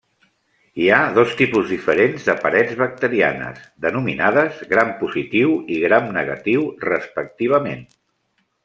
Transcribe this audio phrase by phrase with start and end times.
[0.83, 7.91] Hi ha dos tipus diferents de parets bacterianes, denominades Gram-positiu i Gram-negatiu, respectivament.